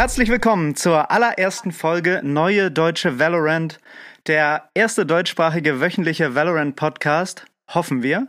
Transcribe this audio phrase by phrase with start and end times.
[0.00, 3.78] Herzlich willkommen zur allerersten Folge Neue Deutsche Valorant,
[4.26, 8.28] der erste deutschsprachige wöchentliche Valorant-Podcast, hoffen wir.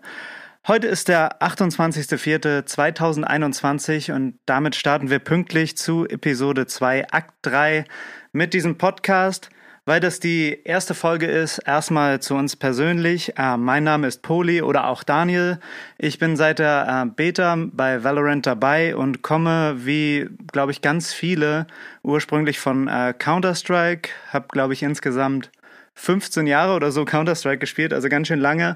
[0.67, 7.83] Heute ist der 28.04.2021 und damit starten wir pünktlich zu Episode 2, Akt 3
[8.31, 9.49] mit diesem Podcast.
[9.85, 13.39] Weil das die erste Folge ist, erstmal zu uns persönlich.
[13.39, 15.59] Äh, mein Name ist Poli oder auch Daniel.
[15.97, 21.11] Ich bin seit der äh, Beta bei Valorant dabei und komme, wie glaube ich ganz
[21.11, 21.65] viele,
[22.03, 24.11] ursprünglich von äh, Counter-Strike.
[24.31, 25.49] Habe glaube ich insgesamt
[25.95, 28.75] 15 Jahre oder so Counter-Strike gespielt, also ganz schön lange.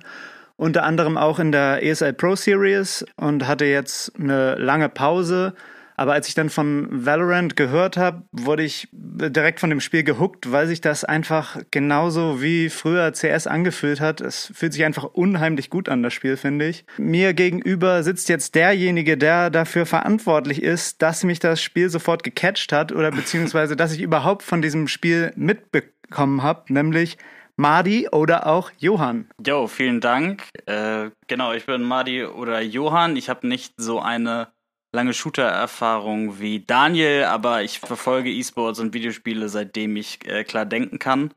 [0.58, 5.54] Unter anderem auch in der ESL Pro Series und hatte jetzt eine lange Pause
[5.98, 10.52] aber als ich dann von Valorant gehört habe, wurde ich direkt von dem Spiel gehuckt,
[10.52, 14.20] weil sich das einfach genauso wie früher CS angefühlt hat.
[14.20, 16.86] Es fühlt sich einfach unheimlich gut an, das Spiel, finde ich.
[16.98, 22.74] Mir gegenüber sitzt jetzt derjenige, der dafür verantwortlich ist, dass mich das Spiel sofort gecatcht
[22.74, 27.18] hat oder beziehungsweise, dass ich überhaupt von diesem Spiel mitbekommen habe, nämlich
[27.58, 29.30] Madi oder auch Johann.
[29.46, 30.44] Jo, vielen Dank.
[30.66, 33.16] Äh, genau, ich bin Madi oder Johann.
[33.16, 34.50] Ich habe nicht so eine
[34.94, 41.00] lange Shooter-Erfahrung wie Daniel, aber ich verfolge E-Sports und Videospiele, seitdem ich äh, klar denken
[41.00, 41.34] kann.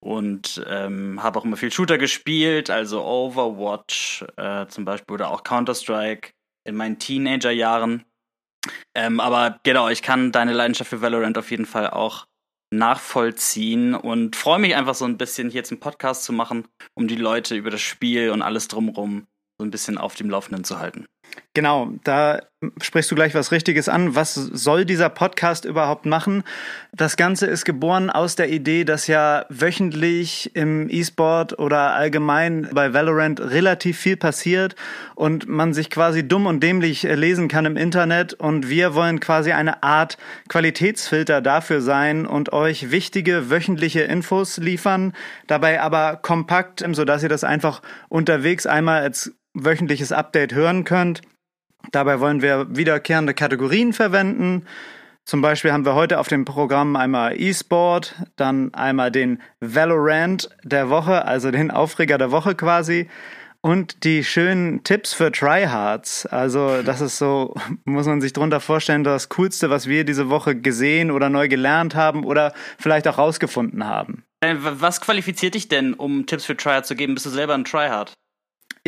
[0.00, 5.42] Und ähm, habe auch immer viel Shooter gespielt, also Overwatch äh, zum Beispiel oder auch
[5.42, 6.30] Counter-Strike
[6.64, 8.04] in meinen Teenager-Jahren.
[8.94, 12.26] Ähm, aber genau, ich kann deine Leidenschaft für Valorant auf jeden Fall auch
[12.70, 17.08] nachvollziehen und freue mich einfach so ein bisschen hier jetzt einen Podcast zu machen, um
[17.08, 19.26] die Leute über das Spiel und alles drumherum
[19.58, 21.06] so ein bisschen auf dem Laufenden zu halten.
[21.54, 22.40] Genau, da
[22.80, 24.14] sprichst du gleich was Richtiges an.
[24.14, 26.44] Was soll dieser Podcast überhaupt machen?
[26.92, 32.92] Das Ganze ist geboren aus der Idee, dass ja wöchentlich im E-Sport oder allgemein bei
[32.94, 34.76] Valorant relativ viel passiert
[35.16, 39.50] und man sich quasi dumm und dämlich lesen kann im Internet und wir wollen quasi
[39.50, 40.16] eine Art
[40.48, 45.12] Qualitätsfilter dafür sein und euch wichtige wöchentliche Infos liefern,
[45.48, 51.17] dabei aber kompakt, sodass ihr das einfach unterwegs einmal als wöchentliches Update hören könnt.
[51.92, 54.66] Dabei wollen wir wiederkehrende Kategorien verwenden.
[55.24, 60.88] Zum Beispiel haben wir heute auf dem Programm einmal E-Sport, dann einmal den Valorant der
[60.88, 63.08] Woche, also den Aufreger der Woche quasi.
[63.60, 66.24] Und die schönen Tipps für Tryhards.
[66.26, 67.54] Also, das ist so,
[67.84, 71.94] muss man sich drunter vorstellen, das Coolste, was wir diese Woche gesehen oder neu gelernt
[71.94, 74.24] haben oder vielleicht auch rausgefunden haben.
[74.40, 77.14] Äh, was qualifiziert dich denn, um Tipps für Tryhard zu geben?
[77.14, 78.14] Bist du selber ein Tryhard?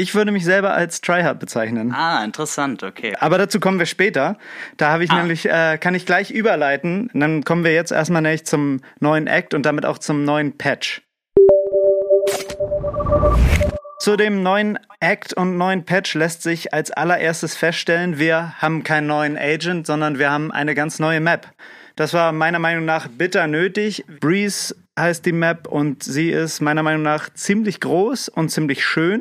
[0.00, 1.92] Ich würde mich selber als Tryhard bezeichnen.
[1.92, 3.14] Ah, interessant, okay.
[3.20, 4.38] Aber dazu kommen wir später.
[4.78, 5.16] Da habe ich ah.
[5.16, 7.10] nämlich, äh, kann ich gleich überleiten.
[7.12, 10.56] Und dann kommen wir jetzt erstmal nämlich zum neuen Act und damit auch zum neuen
[10.56, 11.02] Patch.
[13.98, 19.06] Zu dem neuen Act und neuen Patch lässt sich als allererstes feststellen, wir haben keinen
[19.06, 21.46] neuen Agent, sondern wir haben eine ganz neue Map.
[21.96, 24.06] Das war meiner Meinung nach bitter nötig.
[24.20, 29.20] Breeze heißt die Map und sie ist meiner Meinung nach ziemlich groß und ziemlich schön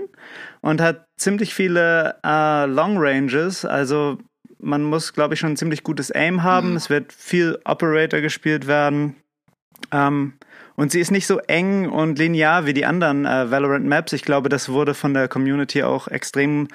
[0.62, 3.66] und hat ziemlich viele äh, Long Ranges.
[3.66, 4.18] Also
[4.60, 6.72] man muss, glaube ich, schon ein ziemlich gutes Aim haben.
[6.72, 6.76] Mhm.
[6.76, 9.16] Es wird viel Operator gespielt werden.
[9.92, 10.34] Ähm,
[10.76, 14.14] und sie ist nicht so eng und linear wie die anderen äh, Valorant Maps.
[14.14, 16.68] Ich glaube, das wurde von der Community auch extrem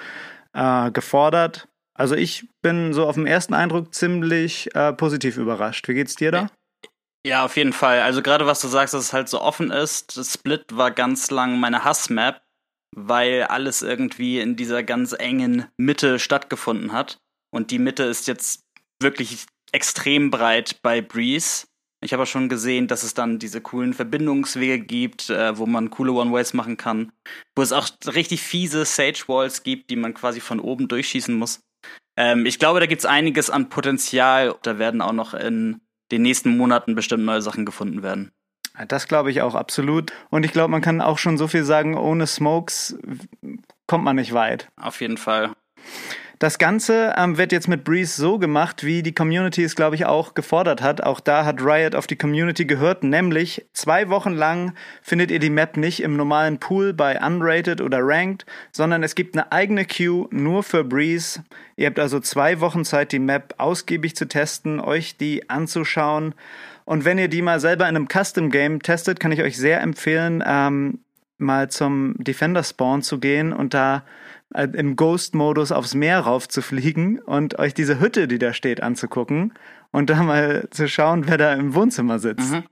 [0.53, 1.69] äh, gefordert.
[1.97, 5.89] Also ich bin so auf den ersten Eindruck ziemlich äh, positiv überrascht.
[5.89, 6.49] Wie geht's dir da?
[7.27, 8.01] Ja, auf jeden Fall.
[8.03, 10.13] Also gerade was du sagst, dass es halt so offen ist.
[10.31, 12.44] Split war ganz lang meine Hassmap
[12.95, 17.19] weil alles irgendwie in dieser ganz engen Mitte stattgefunden hat.
[17.51, 18.65] Und die Mitte ist jetzt
[19.01, 21.67] wirklich extrem breit bei Breeze.
[22.03, 26.13] Ich habe schon gesehen, dass es dann diese coolen Verbindungswege gibt, äh, wo man coole
[26.13, 27.13] One-Ways machen kann.
[27.57, 31.61] Wo es auch richtig fiese Sage-Walls gibt, die man quasi von oben durchschießen muss.
[32.17, 34.55] Ähm, ich glaube, da gibt es einiges an Potenzial.
[34.63, 35.81] Da werden auch noch in
[36.13, 38.33] den nächsten Monaten bestimmt neue Sachen gefunden werden.
[38.89, 40.13] Das glaube ich auch absolut.
[40.31, 42.99] Und ich glaube, man kann auch schon so viel sagen, ohne Smokes
[43.87, 44.69] kommt man nicht weit.
[44.77, 45.53] Auf jeden Fall.
[46.41, 50.05] Das Ganze ähm, wird jetzt mit Breeze so gemacht, wie die Community es, glaube ich,
[50.05, 51.03] auch gefordert hat.
[51.03, 55.49] Auch da hat Riot auf die Community gehört, nämlich zwei Wochen lang findet ihr die
[55.49, 60.27] Map nicht im normalen Pool bei Unrated oder Ranked, sondern es gibt eine eigene Queue
[60.33, 61.45] nur für Breeze.
[61.77, 66.35] Ihr habt also zwei Wochen Zeit, die Map ausgiebig zu testen, euch die anzuschauen
[66.85, 69.81] und wenn ihr die mal selber in einem Custom Game testet, kann ich euch sehr
[69.81, 71.01] empfehlen, ähm,
[71.39, 74.05] mal zum Defender Spawn zu gehen und da
[74.55, 79.55] äh, im Ghost-Modus aufs Meer raufzufliegen und euch diese Hütte, die da steht, anzugucken
[79.91, 82.53] und dann mal zu schauen, wer da im Wohnzimmer sitzt.
[82.53, 82.65] Mhm.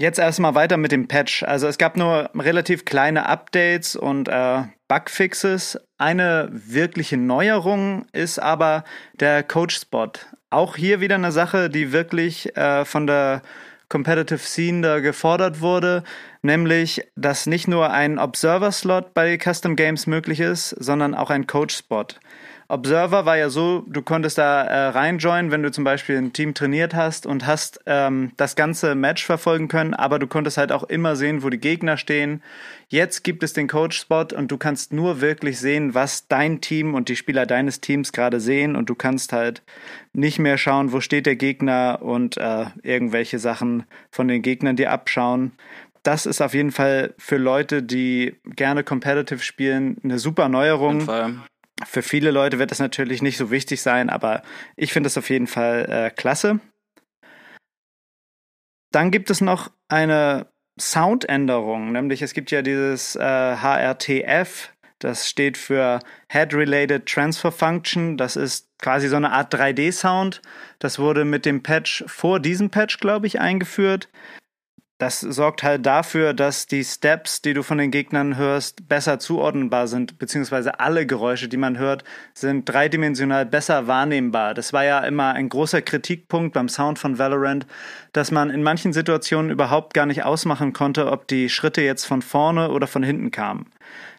[0.00, 1.42] Jetzt erstmal weiter mit dem Patch.
[1.42, 5.78] Also es gab nur relativ kleine Updates und äh, Bugfixes.
[5.98, 8.84] Eine wirkliche Neuerung ist aber
[9.14, 10.12] der Coach-Spot.
[10.50, 13.42] Auch hier wieder eine Sache, die wirklich äh, von der
[13.90, 16.04] Competitive Scene da gefordert wurde,
[16.42, 22.06] nämlich, dass nicht nur ein Observer-Slot bei Custom Games möglich ist, sondern auch ein Coach-Spot.
[22.70, 26.52] Observer war ja so, du konntest da äh, reinjoinen, wenn du zum Beispiel ein Team
[26.52, 30.84] trainiert hast und hast ähm, das ganze Match verfolgen können, aber du konntest halt auch
[30.84, 32.42] immer sehen, wo die Gegner stehen.
[32.88, 37.08] Jetzt gibt es den Coach-Spot und du kannst nur wirklich sehen, was dein Team und
[37.08, 39.62] die Spieler deines Teams gerade sehen und du kannst halt
[40.12, 44.92] nicht mehr schauen, wo steht der Gegner und äh, irgendwelche Sachen von den Gegnern dir
[44.92, 45.52] abschauen
[46.04, 51.06] das ist auf jeden Fall für Leute, die gerne competitive spielen, eine super Neuerung.
[51.86, 54.42] Für viele Leute wird das natürlich nicht so wichtig sein, aber
[54.76, 56.60] ich finde es auf jeden Fall äh, klasse.
[58.90, 60.46] Dann gibt es noch eine
[60.80, 63.20] Soundänderung, nämlich es gibt ja dieses äh,
[63.56, 68.16] HRTF, das steht für Head Related Transfer Function.
[68.16, 70.42] Das ist quasi so eine Art 3D-Sound.
[70.80, 74.08] Das wurde mit dem Patch vor diesem Patch, glaube ich, eingeführt.
[74.98, 79.86] Das sorgt halt dafür, dass die Steps, die du von den Gegnern hörst, besser zuordnenbar
[79.86, 82.02] sind, beziehungsweise alle Geräusche, die man hört,
[82.34, 84.54] sind dreidimensional besser wahrnehmbar.
[84.54, 87.64] Das war ja immer ein großer Kritikpunkt beim Sound von Valorant,
[88.12, 92.20] dass man in manchen Situationen überhaupt gar nicht ausmachen konnte, ob die Schritte jetzt von
[92.20, 93.70] vorne oder von hinten kamen.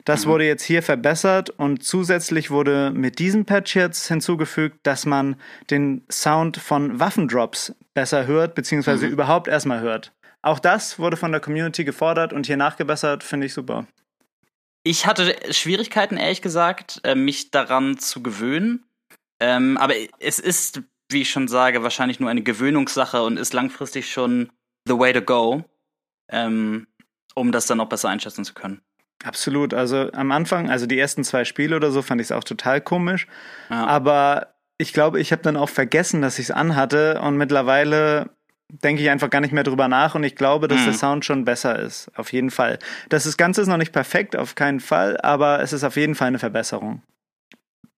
[0.06, 0.30] Das mhm.
[0.30, 5.36] wurde jetzt hier verbessert und zusätzlich wurde mit diesem Patch jetzt hinzugefügt, dass man
[5.70, 9.12] den Sound von Waffendrops besser hört, beziehungsweise mhm.
[9.12, 10.14] überhaupt erstmal hört.
[10.42, 13.88] Auch das wurde von der Community gefordert und hier nachgebessert, finde ich super.
[14.84, 18.86] Ich hatte Schwierigkeiten, ehrlich gesagt, äh, mich daran zu gewöhnen.
[19.42, 24.12] Ähm, aber es ist, wie ich schon sage, wahrscheinlich nur eine Gewöhnungssache und ist langfristig
[24.12, 24.52] schon
[24.86, 25.66] the way to go,
[26.30, 26.88] ähm,
[27.36, 28.82] um das dann auch besser einschätzen zu können.
[29.24, 29.74] Absolut.
[29.74, 32.80] Also am Anfang, also die ersten zwei Spiele oder so, fand ich es auch total
[32.80, 33.28] komisch.
[33.70, 33.86] Ja.
[33.86, 38.30] Aber ich glaube, ich habe dann auch vergessen, dass ich es anhatte und mittlerweile
[38.70, 40.86] denke ich einfach gar nicht mehr drüber nach und ich glaube, dass mhm.
[40.86, 42.12] der Sound schon besser ist.
[42.16, 42.80] Auf jeden Fall.
[43.10, 46.28] Das Ganze ist noch nicht perfekt, auf keinen Fall, aber es ist auf jeden Fall
[46.28, 47.02] eine Verbesserung.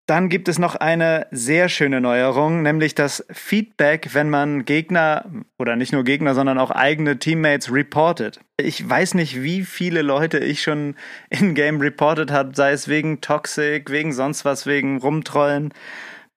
[0.07, 5.25] Dann gibt es noch eine sehr schöne Neuerung, nämlich das Feedback, wenn man Gegner
[5.57, 8.41] oder nicht nur Gegner, sondern auch eigene Teammates reportet.
[8.57, 10.95] Ich weiß nicht, wie viele Leute ich schon
[11.29, 15.73] in-game reportet habe, sei es wegen Toxic, wegen sonst was, wegen Rumtrollen.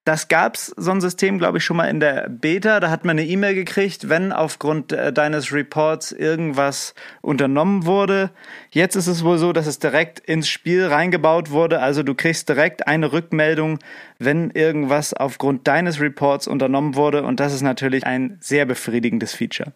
[0.04, 2.78] Das gab's so ein System, glaube ich, schon mal in der Beta.
[2.78, 8.30] Da hat man eine E-Mail gekriegt, wenn aufgrund äh, deines Reports irgendwas unternommen wurde.
[8.70, 11.80] Jetzt ist es wohl so, dass es direkt ins Spiel reingebaut wurde.
[11.80, 13.78] Also du kriegst direkt eine Rückmeldung,
[14.18, 17.22] wenn irgendwas aufgrund deines Reports unternommen wurde.
[17.22, 19.72] Und das ist natürlich ein sehr befriedigendes Feature.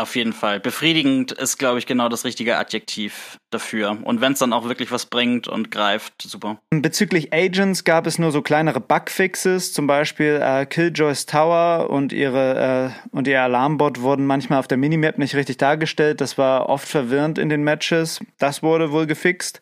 [0.00, 0.60] Auf jeden Fall.
[0.60, 3.98] Befriedigend ist, glaube ich, genau das richtige Adjektiv dafür.
[4.02, 6.56] Und wenn es dann auch wirklich was bringt und greift, super.
[6.70, 12.94] Bezüglich Agents gab es nur so kleinere Bugfixes, zum Beispiel äh, Killjoys Tower und ihre
[13.12, 16.22] äh, und ihr Alarmbot wurden manchmal auf der Minimap nicht richtig dargestellt.
[16.22, 18.20] Das war oft verwirrend in den Matches.
[18.38, 19.60] Das wurde wohl gefixt.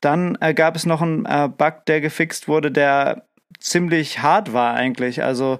[0.00, 3.24] Dann äh, gab es noch einen äh, Bug, der gefixt wurde, der
[3.60, 5.22] ziemlich hart war eigentlich.
[5.22, 5.58] Also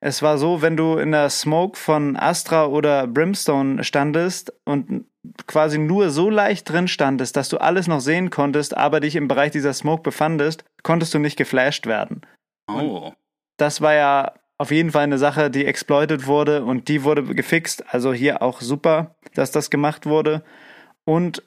[0.00, 5.04] es war so, wenn du in der Smoke von Astra oder Brimstone standest und
[5.46, 9.28] quasi nur so leicht drin standest, dass du alles noch sehen konntest, aber dich im
[9.28, 12.22] Bereich dieser Smoke befandest, konntest du nicht geflasht werden.
[12.68, 13.12] Oh.
[13.56, 17.92] das war ja auf jeden Fall eine Sache, die exploited wurde und die wurde gefixt.
[17.92, 20.44] Also hier auch super, dass das gemacht wurde.
[21.04, 21.42] Und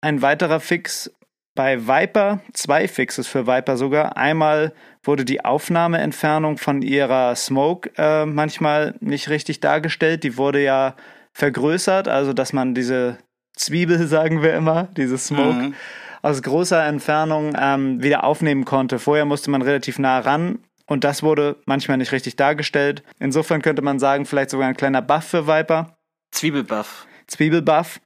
[0.00, 1.10] ein weiterer Fix
[1.58, 4.16] bei Viper, zwei Fixes für Viper sogar.
[4.16, 4.72] Einmal
[5.02, 10.22] wurde die Aufnahmeentfernung von ihrer Smoke äh, manchmal nicht richtig dargestellt.
[10.22, 10.94] Die wurde ja
[11.32, 13.18] vergrößert, also dass man diese
[13.56, 15.74] Zwiebel, sagen wir immer, diese Smoke, mhm.
[16.22, 19.00] aus großer Entfernung ähm, wieder aufnehmen konnte.
[19.00, 23.02] Vorher musste man relativ nah ran und das wurde manchmal nicht richtig dargestellt.
[23.18, 25.98] Insofern könnte man sagen, vielleicht sogar ein kleiner Buff für Viper.
[26.30, 27.08] Zwiebelbuff.
[27.26, 27.98] Zwiebelbuff.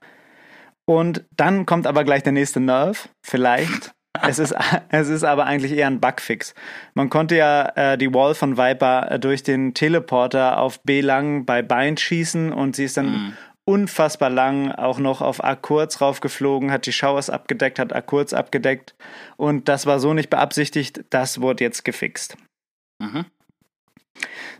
[0.85, 3.93] Und dann kommt aber gleich der nächste Nerv, vielleicht.
[4.21, 4.55] es, ist,
[4.89, 6.53] es ist aber eigentlich eher ein Bugfix.
[6.93, 11.45] Man konnte ja äh, die Wall von Viper äh, durch den Teleporter auf B lang
[11.45, 13.37] bei Bind schießen und sie ist dann mm.
[13.65, 18.33] unfassbar lang auch noch auf A kurz raufgeflogen, hat die Showers abgedeckt, hat A kurz
[18.33, 18.95] abgedeckt
[19.37, 22.37] und das war so nicht beabsichtigt, das wurde jetzt gefixt.
[22.99, 23.25] Mhm.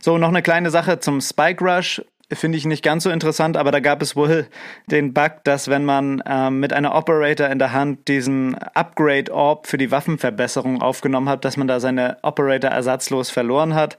[0.00, 2.02] So, noch eine kleine Sache zum Spike Rush.
[2.32, 4.46] Finde ich nicht ganz so interessant, aber da gab es wohl
[4.86, 9.66] den Bug, dass wenn man ähm, mit einer Operator in der Hand diesen Upgrade Orb
[9.66, 13.96] für die Waffenverbesserung aufgenommen hat, dass man da seine Operator ersatzlos verloren hat.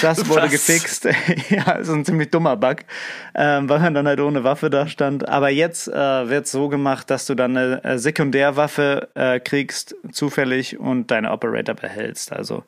[0.00, 0.50] Das wurde Was?
[0.50, 1.04] gefixt.
[1.48, 2.78] ja, ist ein ziemlich dummer Bug,
[3.34, 5.28] ähm, weil man dann halt ohne Waffe da stand.
[5.28, 10.78] Aber jetzt äh, wird so gemacht, dass du dann eine äh, Sekundärwaffe äh, kriegst, zufällig,
[10.78, 12.32] und deine Operator behältst.
[12.32, 12.62] Also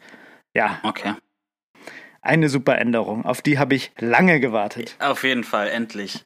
[0.54, 0.78] ja.
[0.82, 1.14] Okay.
[2.24, 3.26] Eine super Änderung.
[3.26, 4.96] Auf die habe ich lange gewartet.
[4.98, 6.24] Auf jeden Fall, endlich.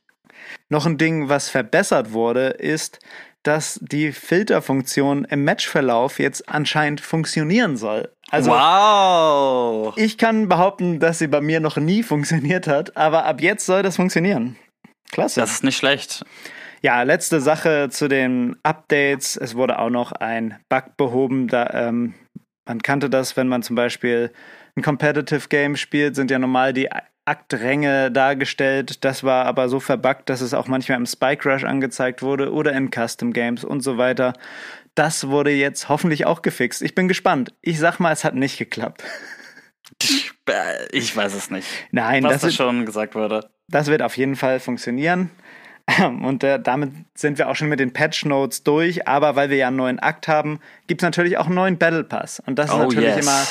[0.69, 3.01] Noch ein Ding, was verbessert wurde, ist,
[3.43, 8.13] dass die Filterfunktion im Matchverlauf jetzt anscheinend funktionieren soll.
[8.31, 9.93] Also, wow!
[9.97, 13.83] Ich kann behaupten, dass sie bei mir noch nie funktioniert hat, aber ab jetzt soll
[13.83, 14.57] das funktionieren.
[15.11, 15.41] Klasse.
[15.41, 16.25] Das ist nicht schlecht.
[16.81, 19.37] Ja, letzte Sache zu den Updates.
[19.37, 21.49] Es wurde auch noch ein Bug behoben.
[21.49, 22.15] Da, ähm,
[22.69, 24.31] man kannte das, wenn man zum Beispiel
[24.79, 26.89] ein Competitive Game spielt, sind ja normal die
[27.25, 29.05] Aktränge dargestellt.
[29.05, 32.73] Das war aber so verbuggt, dass es auch manchmal im Spike Rush angezeigt wurde oder
[32.73, 34.33] in Custom Games und so weiter.
[34.95, 36.83] Das wurde jetzt hoffentlich auch gefixt.
[36.83, 37.53] Ich bin gespannt.
[37.61, 39.05] Ich sag mal, es hat nicht geklappt.
[40.93, 41.69] Ich weiß es nicht.
[41.91, 43.51] Nein, was das da schon gesagt wurde.
[43.69, 45.31] Das wird auf jeden Fall funktionieren.
[46.01, 49.07] Und äh, damit sind wir auch schon mit den Patch Notes durch.
[49.07, 52.05] Aber weil wir ja einen neuen Akt haben, gibt es natürlich auch einen neuen Battle
[52.05, 52.41] Pass.
[52.47, 53.25] Und das ist oh, natürlich yes.
[53.25, 53.47] immer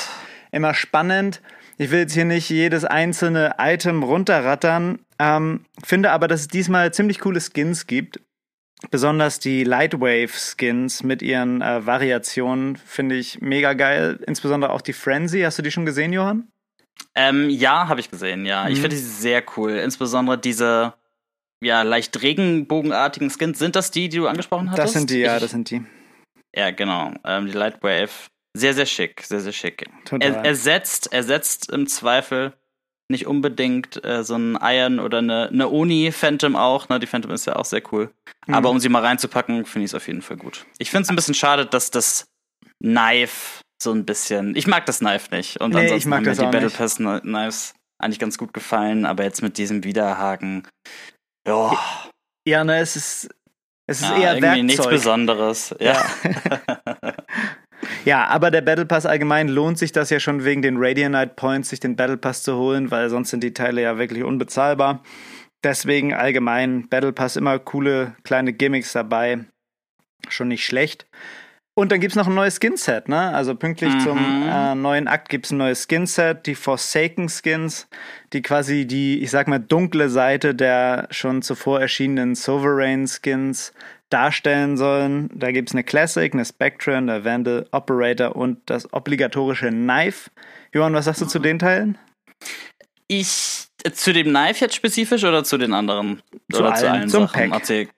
[0.51, 1.41] immer spannend.
[1.77, 6.93] Ich will jetzt hier nicht jedes einzelne Item runterrattern, ähm, finde aber, dass es diesmal
[6.93, 8.19] ziemlich coole Skins gibt.
[8.91, 14.19] Besonders die Lightwave-Skins mit ihren äh, Variationen finde ich mega geil.
[14.27, 15.41] Insbesondere auch die Frenzy.
[15.41, 16.47] Hast du die schon gesehen, Johann?
[17.15, 18.65] Ähm, ja, habe ich gesehen, ja.
[18.65, 18.71] Mhm.
[18.71, 19.71] Ich finde die sehr cool.
[19.71, 20.93] Insbesondere diese
[21.59, 23.57] ja, leicht regenbogenartigen Skins.
[23.57, 24.77] Sind das die, die du angesprochen hast?
[24.77, 25.83] Das sind die, ja, das sind die.
[26.55, 27.13] Ja, genau.
[27.23, 28.11] Ähm, die Lightwave
[28.57, 29.85] sehr, sehr schick, sehr, sehr schick.
[30.19, 32.53] Er, ersetzt, ersetzt im Zweifel
[33.09, 36.89] nicht unbedingt äh, so ein Iron oder eine, eine Uni Phantom auch.
[36.89, 36.99] Ne?
[36.99, 38.11] Die Phantom ist ja auch sehr cool.
[38.47, 38.53] Mhm.
[38.53, 40.65] Aber um sie mal reinzupacken, finde ich es auf jeden Fall gut.
[40.77, 42.27] Ich finde es ein bisschen schade, dass das
[42.81, 44.55] Knife so ein bisschen.
[44.55, 45.61] Ich mag das Knife nicht.
[45.61, 49.05] Und nee, ansonsten ich mag haben mir die Battle Pass Knives eigentlich ganz gut gefallen,
[49.05, 50.67] aber jetzt mit diesem Widerhaken.
[51.47, 51.77] Ja.
[52.47, 53.29] Ja, ne, es ist.
[53.89, 54.65] Es ist ja, eher irgendwie Werkzeug.
[54.65, 55.75] nichts Besonderes.
[55.79, 56.05] Ja.
[56.23, 57.13] ja.
[58.07, 61.67] Ja, aber der Battle Pass allgemein lohnt sich das ja schon wegen den Radianite Points,
[61.67, 65.03] sich den Battle Pass zu holen, weil sonst sind die Teile ja wirklich unbezahlbar.
[65.61, 69.39] Deswegen allgemein Battle Pass immer coole kleine Gimmicks dabei.
[70.29, 71.05] Schon nicht schlecht.
[71.73, 73.35] Und dann gibt es noch ein neues Skinset, ne?
[73.35, 73.99] Also pünktlich mhm.
[73.99, 74.17] zum
[74.49, 77.89] äh, neuen Akt gibt es ein neues Skinset, die Forsaken Skins,
[78.31, 83.73] die quasi die, ich sag mal, dunkle Seite der schon zuvor erschienenen Sovereign Skins
[84.09, 85.29] darstellen sollen.
[85.33, 90.29] Da gibt es eine Classic, eine Spectre, eine Vandal, Operator und das obligatorische Knife.
[90.73, 91.97] Johann, was sagst du zu den Teilen?
[93.07, 96.21] Ich zu dem Knife jetzt spezifisch oder zu den anderen?
[96.51, 97.51] Zu oder allen, zu allen zum Sachen?
[97.51, 97.89] Pack.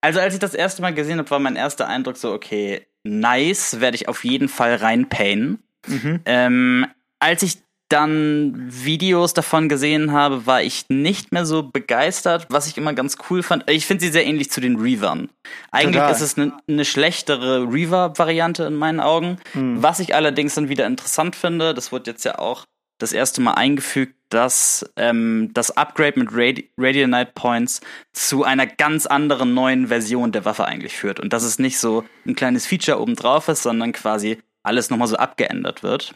[0.00, 3.80] Also als ich das erste Mal gesehen habe, war mein erster Eindruck so, okay, nice,
[3.80, 5.62] werde ich auf jeden Fall reinpayen.
[5.86, 6.20] Mhm.
[6.24, 6.86] Ähm,
[7.18, 7.58] als ich
[7.90, 13.18] dann Videos davon gesehen habe, war ich nicht mehr so begeistert, was ich immer ganz
[13.28, 13.68] cool fand.
[13.68, 15.28] Ich finde sie sehr ähnlich zu den Reavern.
[15.70, 16.12] Eigentlich Total.
[16.12, 19.38] ist es eine ne schlechtere Reaver-Variante in meinen Augen.
[19.54, 19.82] Mhm.
[19.82, 22.64] Was ich allerdings dann wieder interessant finde, das wurde jetzt ja auch
[22.98, 27.80] das erste Mal eingefügt, dass ähm, das Upgrade mit Radi Radiant Points
[28.12, 31.18] zu einer ganz anderen neuen Version der Waffe eigentlich führt.
[31.18, 35.16] Und dass es nicht so ein kleines Feature obendrauf ist, sondern quasi alles nochmal so
[35.16, 36.14] abgeändert wird.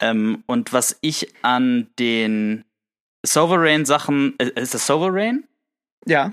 [0.00, 2.64] Ähm, und was ich an den
[3.24, 5.44] Sovereign-Sachen, äh, ist das Sovereign?
[6.06, 6.32] Ja.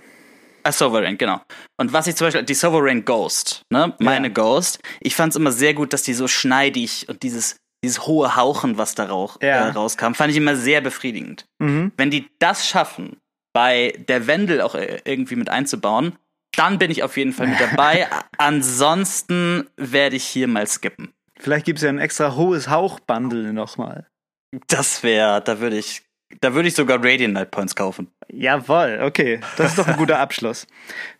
[0.63, 1.41] Ah, Sovereign, genau.
[1.77, 4.33] Und was ich zum Beispiel, die Sovereign Ghost, ne, meine ja.
[4.33, 8.37] Ghost, ich fand es immer sehr gut, dass die so schneidig und dieses, dieses hohe
[8.37, 9.67] Hauchen, was da rauch, ja.
[9.67, 11.45] äh, rauskam, fand ich immer sehr befriedigend.
[11.59, 11.91] Mhm.
[11.97, 13.17] Wenn die das schaffen,
[13.53, 16.17] bei der Wendel auch äh, irgendwie mit einzubauen,
[16.55, 18.07] dann bin ich auf jeden Fall mit dabei.
[18.37, 21.13] Ansonsten werde ich hier mal skippen.
[21.43, 24.07] Vielleicht gibt es ja ein extra hohes Hauchbundle nochmal.
[24.67, 26.01] Das wäre, da würde ich,
[26.39, 28.07] da würde ich sogar Radiant Night Points kaufen.
[28.29, 29.41] Jawoll, okay.
[29.57, 30.67] Das ist doch ein guter Abschluss.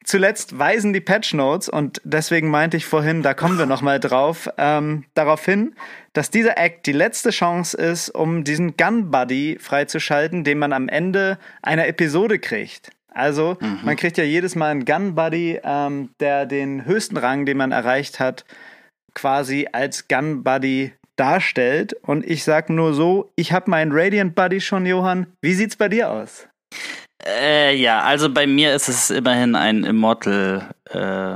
[0.05, 4.47] Zuletzt weisen die Patch Notes, und deswegen meinte ich vorhin, da kommen wir nochmal drauf,
[4.57, 5.75] ähm, darauf hin,
[6.13, 10.87] dass dieser Act die letzte Chance ist, um diesen Gun Buddy freizuschalten, den man am
[10.87, 12.91] Ende einer Episode kriegt.
[13.09, 13.79] Also, mhm.
[13.83, 17.73] man kriegt ja jedes Mal einen Gun Buddy, ähm, der den höchsten Rang, den man
[17.73, 18.45] erreicht hat,
[19.13, 21.93] quasi als Gun Buddy darstellt.
[22.01, 25.27] Und ich sag nur so, ich habe meinen Radiant Buddy schon, Johann.
[25.41, 26.47] Wie sieht's bei dir aus?
[27.25, 31.35] Äh, ja, also bei mir ist es immerhin ein Immortal äh,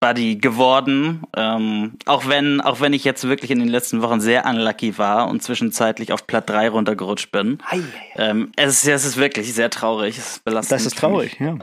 [0.00, 1.22] Buddy geworden.
[1.36, 5.28] Ähm, auch wenn, auch wenn ich jetzt wirklich in den letzten Wochen sehr unlucky war
[5.28, 7.58] und zwischenzeitlich auf Platt 3 runtergerutscht bin.
[7.70, 7.80] Ei,
[8.16, 10.18] ähm, es, ist, es ist wirklich sehr traurig.
[10.18, 10.72] Es ist belastend.
[10.72, 11.56] Das ist traurig, ja.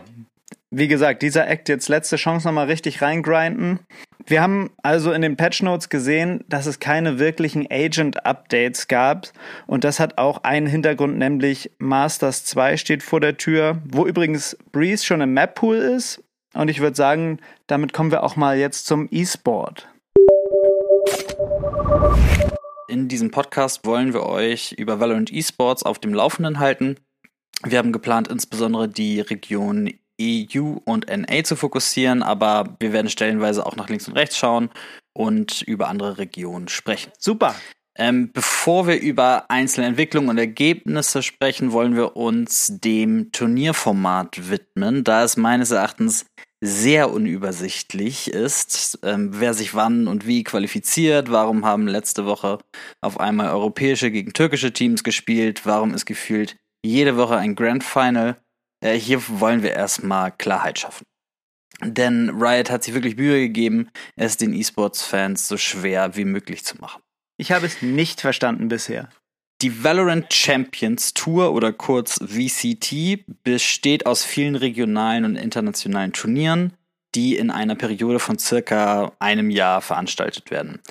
[0.72, 3.80] Wie gesagt, dieser Act jetzt letzte Chance nochmal richtig reingrinden.
[4.28, 9.30] Wir haben also in den Patch Notes gesehen, dass es keine wirklichen Agent-Updates gab.
[9.66, 14.56] Und das hat auch einen Hintergrund, nämlich Masters 2 steht vor der Tür, wo übrigens
[14.72, 16.24] Breeze schon im Map-Pool ist.
[16.54, 19.90] Und ich würde sagen, damit kommen wir auch mal jetzt zum E-Sport.
[22.88, 26.98] In diesem Podcast wollen wir euch über Valorant eSports auf dem Laufenden halten.
[27.64, 33.66] Wir haben geplant, insbesondere die Region EU und NA zu fokussieren, aber wir werden stellenweise
[33.66, 34.70] auch nach links und rechts schauen
[35.14, 37.12] und über andere Regionen sprechen.
[37.18, 37.56] Super.
[37.98, 45.04] Ähm, bevor wir über einzelne Entwicklungen und Ergebnisse sprechen, wollen wir uns dem Turnierformat widmen,
[45.04, 46.26] da es meines Erachtens
[46.62, 52.60] sehr unübersichtlich ist, ähm, wer sich wann und wie qualifiziert, warum haben letzte Woche
[53.02, 58.38] auf einmal europäische gegen türkische Teams gespielt, warum ist gefühlt jede Woche ein Grand Final
[58.82, 61.06] äh, hier wollen wir erstmal Klarheit schaffen.
[61.82, 66.78] Denn Riot hat sich wirklich Mühe gegeben, es den E-Sports-Fans so schwer wie möglich zu
[66.78, 67.02] machen.
[67.38, 69.10] Ich habe es nicht verstanden bisher.
[69.62, 76.74] Die Valorant Champions Tour oder kurz VCT besteht aus vielen regionalen und internationalen Turnieren,
[77.16, 80.82] die in einer Periode von circa einem Jahr veranstaltet werden.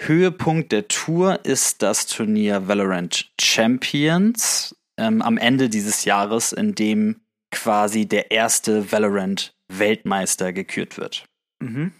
[0.00, 7.20] Höhepunkt der Tour ist das Turnier Valorant Champions, ähm, am Ende dieses Jahres, in dem
[7.50, 11.24] quasi der erste Valorant-Weltmeister gekürt wird.
[11.62, 11.92] Mhm.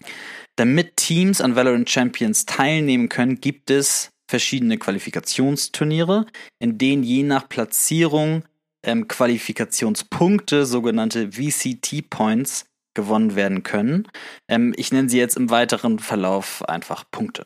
[0.57, 6.25] Damit Teams an Valorant Champions teilnehmen können, gibt es verschiedene Qualifikationsturniere,
[6.59, 8.43] in denen je nach Platzierung
[8.85, 14.07] ähm, Qualifikationspunkte, sogenannte VCT-Points, gewonnen werden können.
[14.49, 17.43] Ähm, ich nenne sie jetzt im weiteren Verlauf einfach Punkte.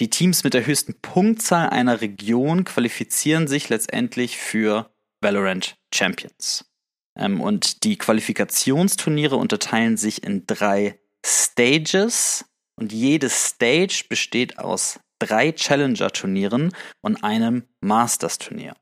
[0.00, 6.64] Die Teams mit der höchsten Punktzahl einer Region qualifizieren sich letztendlich für Valorant Champions.
[7.16, 12.44] Ähm, und die Qualifikationsturniere unterteilen sich in drei Stages
[12.76, 18.74] und jede Stage besteht aus drei Challenger-Turnieren und einem Masters-Turnier.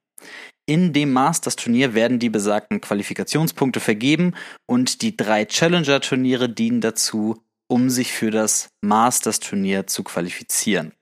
[0.65, 4.35] In dem Masters-Turnier werden die besagten Qualifikationspunkte vergeben
[4.67, 10.95] und die drei Challenger-Turniere dienen dazu, um sich für das Masters-Turnier zu qualifizieren.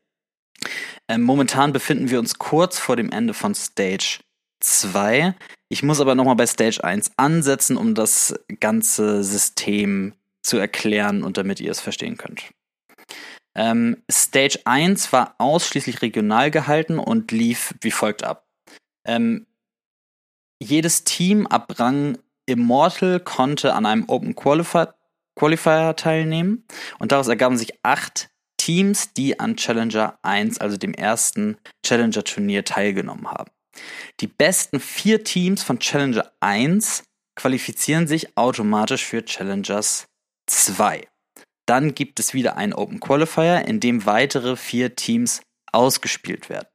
[1.08, 4.20] Ähm, momentan befinden wir uns kurz vor dem Ende von Stage
[4.60, 5.34] 2.
[5.68, 11.36] Ich muss aber nochmal bei Stage 1 ansetzen, um das ganze System zu erklären und
[11.36, 12.44] damit ihr es verstehen könnt.
[13.54, 18.46] Ähm, Stage 1 war ausschließlich regional gehalten und lief wie folgt ab.
[19.04, 19.46] Ähm,
[20.62, 24.94] jedes Team ab Rang Immortal konnte an einem Open Qualifier,
[25.36, 26.64] Qualifier teilnehmen
[26.98, 33.30] und daraus ergaben sich acht Teams, die an Challenger 1, also dem ersten Challenger-Turnier, teilgenommen
[33.30, 33.50] haben.
[34.20, 37.04] Die besten vier Teams von Challenger 1
[37.36, 40.08] qualifizieren sich automatisch für Challengers
[40.46, 41.08] 2.
[41.64, 45.40] Dann gibt es wieder einen Open Qualifier, in dem weitere vier Teams
[45.72, 46.68] ausgespielt werden.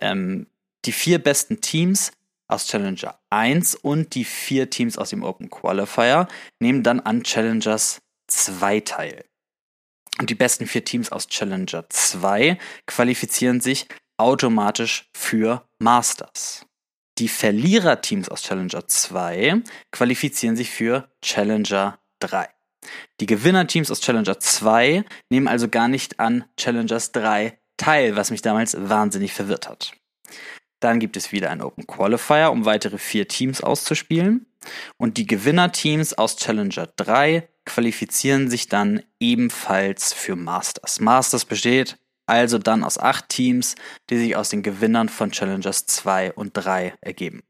[0.00, 0.48] Ähm,
[0.84, 2.10] die vier besten Teams
[2.48, 6.26] aus Challenger 1 und die vier Teams aus dem Open Qualifier
[6.58, 9.29] nehmen dann an Challengers 2 teil.
[10.18, 13.86] Und die besten vier Teams aus Challenger 2 qualifizieren sich
[14.18, 16.66] automatisch für Masters.
[17.18, 22.48] Die Verliererteams aus Challenger 2 qualifizieren sich für Challenger 3.
[23.20, 28.42] Die Gewinnerteams aus Challenger 2 nehmen also gar nicht an Challengers 3 teil, was mich
[28.42, 29.92] damals wahnsinnig verwirrt hat.
[30.80, 34.46] Dann gibt es wieder einen Open Qualifier, um weitere vier Teams auszuspielen.
[34.96, 41.00] Und die Gewinnerteams aus Challenger 3 qualifizieren sich dann ebenfalls für Masters.
[41.00, 43.74] Masters besteht also dann aus acht Teams,
[44.08, 47.42] die sich aus den Gewinnern von Challengers 2 und 3 ergeben.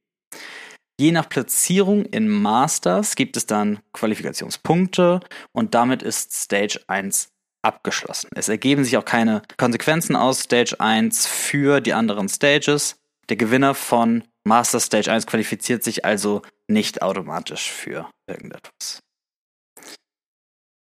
[0.99, 5.21] Je nach Platzierung in Masters gibt es dann Qualifikationspunkte
[5.53, 7.31] und damit ist Stage 1
[7.63, 8.29] abgeschlossen.
[8.35, 12.97] Es ergeben sich auch keine Konsequenzen aus Stage 1 für die anderen Stages.
[13.29, 19.01] Der Gewinner von Master Stage 1 qualifiziert sich also nicht automatisch für irgendetwas.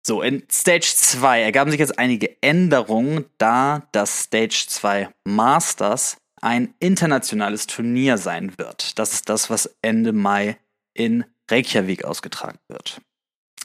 [0.06, 6.74] So, in Stage 2 ergaben sich jetzt einige Änderungen, da das Stage 2 Masters ein
[6.80, 9.00] internationales Turnier sein wird.
[9.00, 10.58] Das ist das, was Ende Mai
[10.94, 13.00] in Reykjavik ausgetragen wird.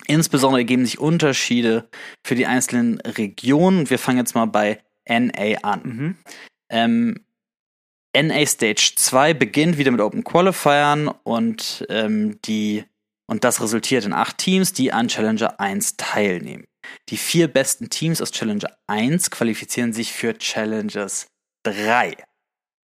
[0.06, 1.88] Insbesondere ergeben sich Unterschiede
[2.24, 3.90] für die einzelnen Regionen.
[3.90, 5.82] Wir fangen jetzt mal bei NA an.
[5.82, 6.16] Mhm.
[6.70, 7.24] Ähm,
[8.16, 12.84] NA Stage 2 beginnt wieder mit Open Qualifiern und ähm, die
[13.28, 16.64] und das resultiert in acht Teams, die an Challenger 1 teilnehmen.
[17.10, 21.26] Die vier besten Teams aus Challenger 1 qualifizieren sich für Challengers
[21.64, 22.16] 3.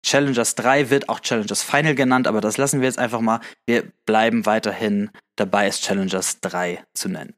[0.06, 3.40] Challengers 3 wird auch Challengers Final genannt, aber das lassen wir jetzt einfach mal.
[3.66, 7.36] Wir bleiben weiterhin dabei, es Challengers 3 zu nennen.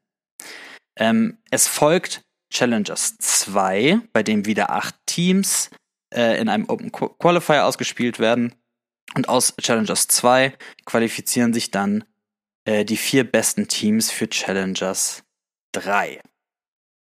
[0.98, 5.70] Ähm, es folgt Challengers 2, bei dem wieder acht Teams
[6.12, 8.54] äh, in einem Open Qualifier ausgespielt werden.
[9.14, 12.04] Und aus Challengers 2 qualifizieren sich dann
[12.66, 15.22] äh, die vier besten Teams für Challengers
[15.72, 16.20] 3.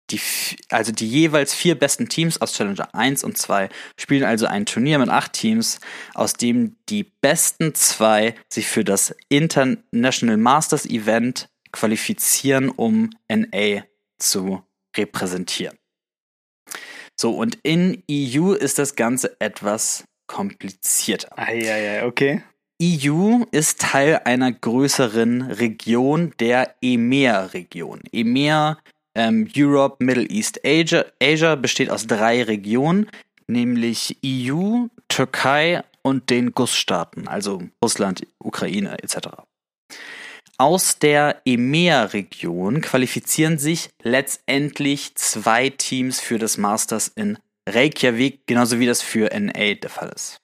[0.09, 0.21] Die,
[0.69, 3.67] also die jeweils vier besten Teams aus Challenger 1 und 2
[3.97, 5.81] spielen also ein Turnier mit acht Teams,
[6.13, 13.83] aus dem die besten zwei sich für das International Masters Event qualifizieren, um NA
[14.17, 14.63] zu
[14.95, 15.77] repräsentieren.
[17.19, 21.37] So, und in EU ist das Ganze etwas komplizierter.
[21.37, 22.43] Eieiei, okay.
[22.81, 28.01] EU ist Teil einer größeren Region, der EMEA-Region.
[28.11, 28.77] EMEA,
[29.15, 33.09] ähm, Europe, Middle East, Asia, Asia besteht aus drei Regionen,
[33.47, 39.29] nämlich EU, Türkei und den GUS-Staaten, also Russland, Ukraine etc.
[40.59, 48.85] Aus der EMEA-Region qualifizieren sich letztendlich zwei Teams für das Masters in Reykjavik, genauso wie
[48.85, 50.41] das für NA der Fall ist.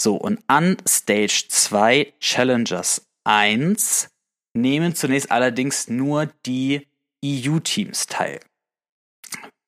[0.00, 4.08] So, und an Stage 2 Challengers 1
[4.54, 6.88] nehmen zunächst allerdings nur die
[7.22, 8.40] EU-Teams teil.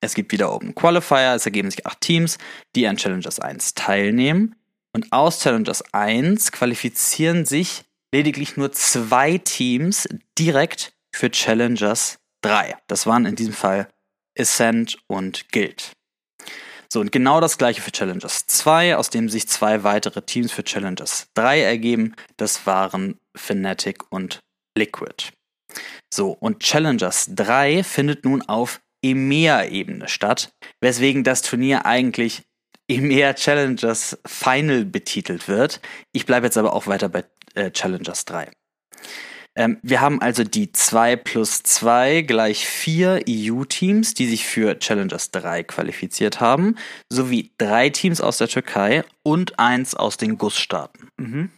[0.00, 2.38] Es gibt wieder Open Qualifier, es ergeben sich acht Teams,
[2.74, 4.56] die an Challengers 1 teilnehmen.
[4.94, 12.78] Und aus Challengers 1 qualifizieren sich lediglich nur zwei Teams direkt für Challengers 3.
[12.86, 13.86] Das waren in diesem Fall
[14.38, 15.92] Ascent und Guild.
[16.92, 20.62] So, und genau das gleiche für Challengers 2, aus dem sich zwei weitere Teams für
[20.62, 22.14] Challengers 3 ergeben.
[22.36, 24.40] Das waren Fnatic und
[24.76, 25.32] Liquid.
[26.12, 30.52] So, und Challengers 3 findet nun auf EMEA-Ebene statt,
[30.82, 32.42] weswegen das Turnier eigentlich
[32.88, 35.80] EMEA Challengers Final betitelt wird.
[36.12, 37.24] Ich bleibe jetzt aber auch weiter bei
[37.54, 38.50] äh, Challengers 3.
[39.54, 45.30] Ähm, wir haben also die 2 plus 2 gleich 4 EU-Teams, die sich für Challengers
[45.30, 46.76] 3 qualifiziert haben,
[47.10, 51.08] sowie drei Teams aus der Türkei und eins aus den GUS-Staaten.
[51.18, 51.50] Mhm.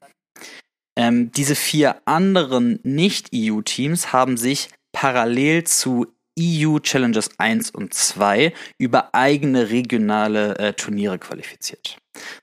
[0.97, 6.07] Ähm, diese vier anderen Nicht-EU-Teams haben sich parallel zu
[6.39, 11.99] EU Challengers 1 und 2 über eigene regionale äh, Turniere qualifiziert.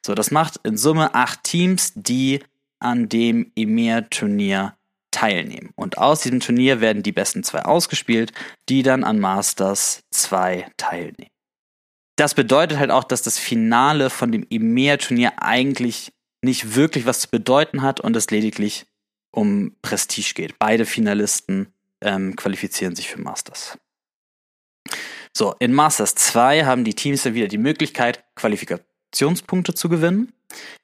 [0.05, 2.41] So, das macht in Summe acht Teams, die
[2.79, 4.75] an dem EMEA-Turnier
[5.11, 5.71] teilnehmen.
[5.75, 8.31] Und aus diesem Turnier werden die besten zwei ausgespielt,
[8.69, 11.29] die dann an Masters 2 teilnehmen.
[12.15, 17.29] Das bedeutet halt auch, dass das Finale von dem EMEA-Turnier eigentlich nicht wirklich was zu
[17.29, 18.85] bedeuten hat und es lediglich
[19.31, 20.59] um Prestige geht.
[20.59, 23.77] Beide Finalisten ähm, qualifizieren sich für Masters.
[25.33, 28.23] So, in Masters 2 haben die Teams dann wieder die Möglichkeit,
[29.11, 30.33] Qualifikationspunkte zu gewinnen.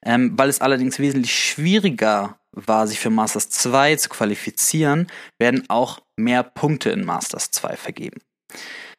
[0.06, 5.08] Ähm, weil es allerdings wesentlich schwieriger war, sich für Masters 2 zu qualifizieren,
[5.40, 8.22] werden auch mehr Punkte in Masters 2 vergeben.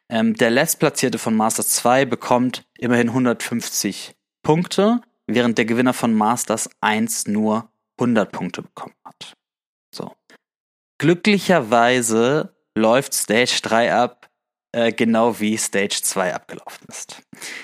[0.09, 6.69] Ähm, der Letztplatzierte von Masters 2 bekommt immerhin 150 Punkte, während der Gewinner von Masters
[6.81, 9.33] 1 nur 100 Punkte bekommen hat.
[9.93, 10.15] So.
[10.99, 14.28] Glücklicherweise läuft Stage 3 ab,
[14.71, 17.21] äh, genau wie Stage 2 abgelaufen ist.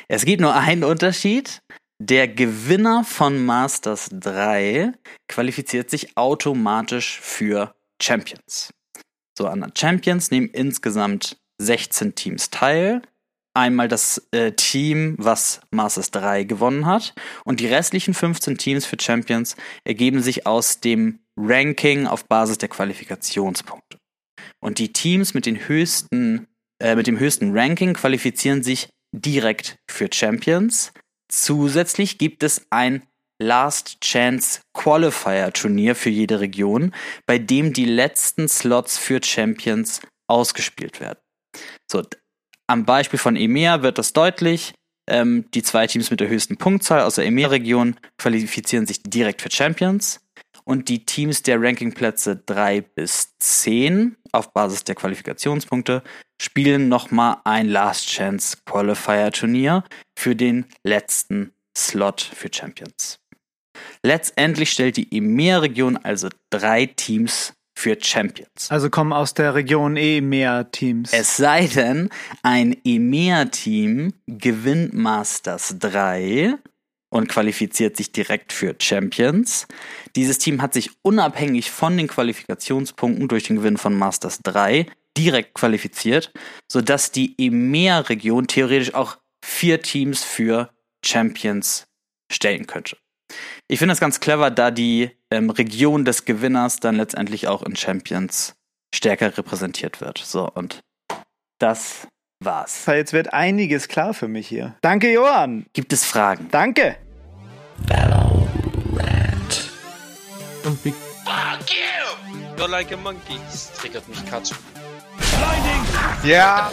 [0.07, 1.61] Es gibt nur einen Unterschied.
[2.01, 4.91] Der Gewinner von Masters 3
[5.29, 8.73] qualifiziert sich automatisch für Champions.
[9.37, 13.01] So, an Champions nehmen insgesamt 16 Teams teil.
[13.53, 17.13] Einmal das äh, Team, was Masters 3 gewonnen hat.
[17.45, 22.69] Und die restlichen 15 Teams für Champions ergeben sich aus dem Ranking auf Basis der
[22.69, 23.97] Qualifikationspunkte.
[24.59, 26.47] Und die Teams mit, den höchsten,
[26.79, 30.91] äh, mit dem höchsten Ranking qualifizieren sich direkt für Champions.
[31.31, 33.03] Zusätzlich gibt es ein
[33.41, 36.93] Last Chance Qualifier Turnier für jede Region,
[37.25, 41.19] bei dem die letzten Slots für Champions ausgespielt werden.
[41.91, 42.03] So,
[42.67, 44.73] am Beispiel von EMEA wird das deutlich.
[45.07, 49.51] Ähm, die zwei Teams mit der höchsten Punktzahl aus der EMEA-Region qualifizieren sich direkt für
[49.51, 50.24] Champions
[50.65, 56.03] und die Teams der Rankingplätze 3 bis 10 auf Basis der Qualifikationspunkte
[56.41, 59.83] spielen nochmal ein Last Chance Qualifier Turnier
[60.17, 63.19] für den letzten Slot für Champions.
[64.03, 68.69] Letztendlich stellt die EMEA-Region also drei Teams für Champions.
[68.69, 71.11] Also kommen aus der Region eh mehr Teams.
[71.11, 72.09] Es sei denn,
[72.41, 76.57] ein EMEA-Team gewinnt Masters 3
[77.15, 79.67] und qualifiziert sich direkt für Champions.
[80.17, 84.85] Dieses Team hat sich unabhängig von den Qualifikationspunkten durch den Gewinn von Masters 3
[85.17, 86.33] direkt qualifiziert,
[86.69, 90.69] sodass die EMEA-Region theoretisch auch vier Teams für
[91.05, 91.87] Champions
[92.29, 92.97] stellen könnte.
[93.69, 97.77] Ich finde das ganz clever, da die ähm, Region des Gewinners dann letztendlich auch in
[97.77, 98.55] Champions
[98.93, 100.17] stärker repräsentiert wird.
[100.17, 100.81] So, und
[101.59, 102.09] das
[102.43, 102.85] war's.
[102.87, 104.75] Jetzt wird einiges klar für mich hier.
[104.81, 105.65] Danke, Johann.
[105.71, 106.49] Gibt es Fragen?
[106.51, 106.97] Danke.
[107.87, 109.69] Valorant.
[110.63, 112.57] Und wie Fuck you!
[112.57, 113.39] You're like a monkey.
[113.51, 114.57] Das triggert mich gerade schon.
[116.23, 116.71] Ja.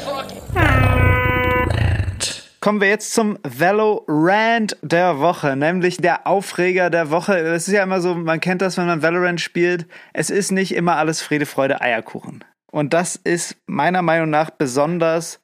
[2.61, 7.37] Kommen wir jetzt zum Valorant der Woche, nämlich der Aufreger der Woche.
[7.37, 9.87] Es ist ja immer so, man kennt das, wenn man Valorant spielt.
[10.13, 12.45] Es ist nicht immer alles Friede, Freude, Eierkuchen.
[12.71, 15.41] Und das ist meiner Meinung nach besonders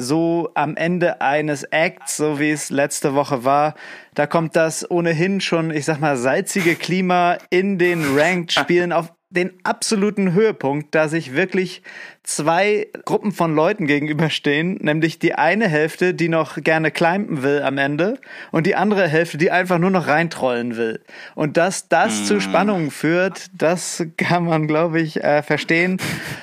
[0.00, 3.74] so am Ende eines Acts, so wie es letzte Woche war.
[4.14, 9.52] Da kommt das ohnehin schon, ich sag mal, salzige Klima in den Ranked-Spielen auf den
[9.62, 11.82] absoluten Höhepunkt, da sich wirklich
[12.24, 17.78] zwei Gruppen von Leuten gegenüberstehen, nämlich die eine Hälfte, die noch gerne climben will am
[17.78, 18.18] Ende
[18.50, 21.00] und die andere Hälfte, die einfach nur noch reintrollen will.
[21.34, 22.24] Und dass das mm.
[22.24, 25.98] zu Spannungen führt, das kann man, glaube ich, äh, verstehen,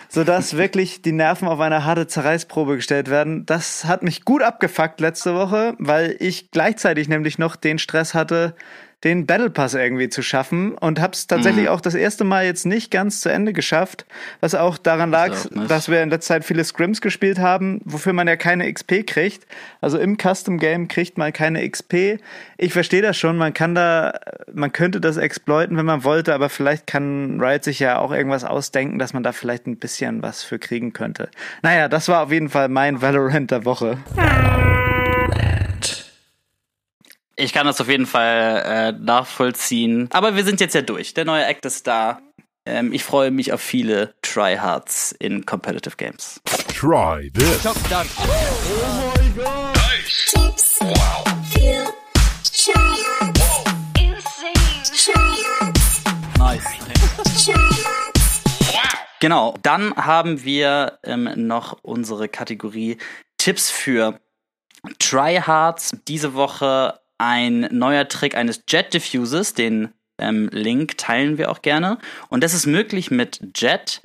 [0.09, 3.45] sodass wirklich die Nerven auf eine harte Zerreißprobe gestellt werden.
[3.45, 8.55] Das hat mich gut abgefuckt letzte Woche, weil ich gleichzeitig nämlich noch den Stress hatte,
[9.03, 11.71] den Battle Pass irgendwie zu schaffen und habe es tatsächlich mhm.
[11.71, 14.05] auch das erste Mal jetzt nicht ganz zu Ende geschafft,
[14.39, 18.13] was auch daran lag, das dass wir in letzter Zeit viele Scrims gespielt haben, wofür
[18.13, 19.45] man ja keine XP kriegt.
[19.81, 22.19] Also im Custom Game kriegt man keine XP.
[22.57, 24.19] Ich verstehe das schon, man kann da,
[24.51, 28.43] man könnte das exploiten, wenn man wollte, aber vielleicht kann Riot sich ja auch irgendwas
[28.43, 31.29] ausdenken, dass man da vielleicht ein bisschen was für kriegen könnte.
[31.61, 33.99] Naja, das war auf jeden Fall mein Valorant der Woche.
[37.39, 40.09] Ich kann das auf jeden Fall äh, nachvollziehen.
[40.11, 41.13] Aber wir sind jetzt ja durch.
[41.13, 42.19] Der neue Act ist da.
[42.65, 46.41] Ähm, ich freue mich auf viele Tryhards in Competitive Games.
[46.73, 47.63] Try this.
[47.63, 49.75] Oh my god.
[49.75, 50.33] Nice.
[50.33, 50.79] Tips.
[50.79, 51.25] Wow.
[51.53, 51.93] Für
[52.43, 53.63] Tryhards.
[53.99, 54.53] Insane.
[54.95, 56.01] Tryhards.
[56.39, 56.63] Nice.
[59.19, 62.97] Genau, dann haben wir ähm, noch unsere Kategorie
[63.37, 64.19] Tipps für
[64.97, 65.91] Tryhards.
[66.07, 71.97] Diese Woche ein neuer Trick eines Jet Diffusers, den ähm, Link teilen wir auch gerne.
[72.29, 74.01] Und das ist möglich mit Jet,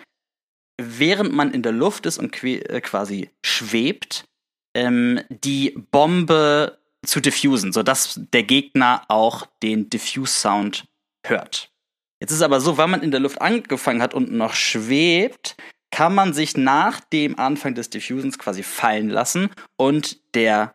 [0.81, 4.25] während man in der Luft ist und äh, quasi schwebt,
[4.75, 10.87] ähm, die Bombe zu diffusen, sodass der Gegner auch den Diffuse-Sound
[11.27, 11.70] hört.
[12.20, 15.57] Jetzt ist aber so, wenn man in der Luft angefangen hat und noch schwebt,
[15.90, 20.75] kann man sich nach dem Anfang des Diffusens quasi fallen lassen und der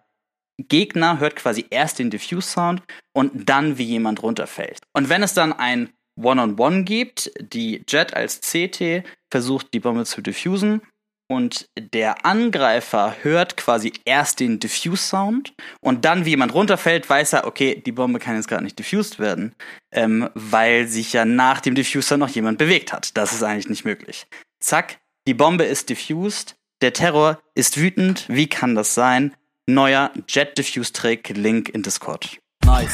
[0.58, 2.82] Gegner hört quasi erst den Diffuse-Sound
[3.14, 4.80] und dann, wie jemand runterfällt.
[4.94, 5.90] Und wenn es dann ein
[6.20, 10.82] One-on-One -on -One gibt, die Jet als CT versucht, die Bombe zu diffusen
[11.30, 17.46] und der Angreifer hört quasi erst den Diffuse-Sound und dann, wie jemand runterfällt, weiß er,
[17.46, 19.54] okay, die Bombe kann jetzt gerade nicht diffused werden,
[19.92, 23.16] ähm, weil sich ja nach dem Diffuser noch jemand bewegt hat.
[23.18, 24.26] Das ist eigentlich nicht möglich.
[24.60, 29.36] Zack, die Bombe ist diffused, der Terror ist wütend, wie kann das sein?
[29.68, 32.40] Neuer Jet Diffuse Trick, Link in Discord.
[32.66, 32.92] Nice.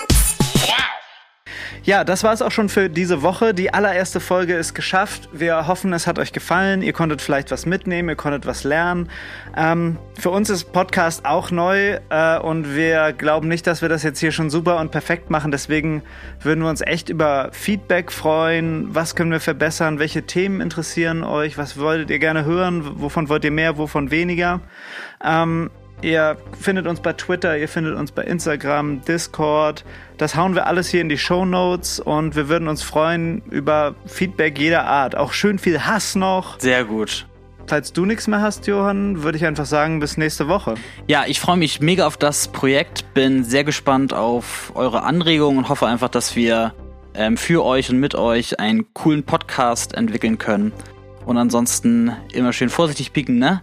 [1.86, 3.52] Ja, das war es auch schon für diese Woche.
[3.52, 5.28] Die allererste Folge ist geschafft.
[5.34, 6.80] Wir hoffen, es hat euch gefallen.
[6.80, 9.10] Ihr konntet vielleicht was mitnehmen, ihr konntet was lernen.
[9.54, 14.02] Ähm, für uns ist Podcast auch neu äh, und wir glauben nicht, dass wir das
[14.02, 15.50] jetzt hier schon super und perfekt machen.
[15.50, 16.02] Deswegen
[16.40, 18.94] würden wir uns echt über Feedback freuen.
[18.94, 19.98] Was können wir verbessern?
[19.98, 21.58] Welche Themen interessieren euch?
[21.58, 23.02] Was wolltet ihr gerne hören?
[23.02, 23.76] Wovon wollt ihr mehr?
[23.76, 24.60] Wovon weniger?
[25.22, 25.70] Ähm,
[26.02, 29.84] Ihr findet uns bei Twitter, ihr findet uns bei Instagram, Discord.
[30.18, 33.94] Das hauen wir alles hier in die Show Notes und wir würden uns freuen über
[34.06, 35.16] Feedback jeder Art.
[35.16, 36.60] Auch schön viel Hass noch.
[36.60, 37.26] Sehr gut.
[37.66, 40.74] Falls du nichts mehr hast, Johann, würde ich einfach sagen, bis nächste Woche.
[41.06, 45.68] Ja, ich freue mich mega auf das Projekt, bin sehr gespannt auf eure Anregungen und
[45.70, 46.74] hoffe einfach, dass wir
[47.14, 50.72] ähm, für euch und mit euch einen coolen Podcast entwickeln können.
[51.24, 53.62] Und ansonsten immer schön vorsichtig pieken, ne?